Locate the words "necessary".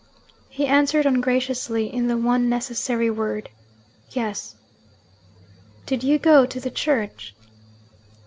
2.49-3.11